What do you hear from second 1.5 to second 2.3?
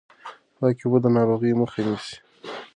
مخه نيسي.